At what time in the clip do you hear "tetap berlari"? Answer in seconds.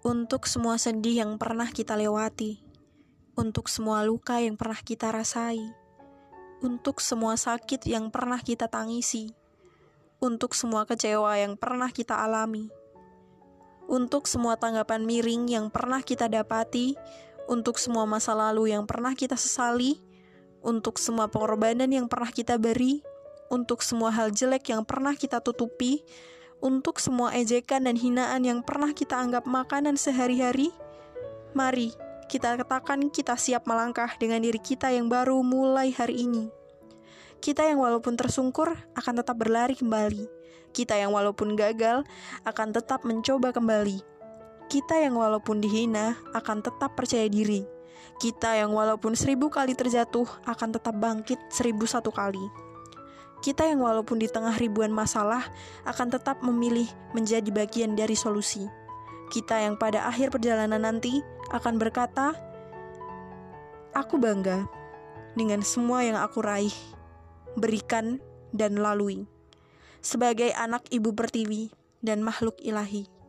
39.18-39.74